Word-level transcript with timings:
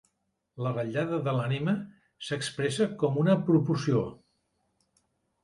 La 0.67 0.69
ratllada 0.77 1.19
de 1.27 1.35
l'ànima 1.39 1.75
s'expressa 2.29 2.89
com 3.05 3.21
una 3.27 3.37
proporció. 3.51 4.03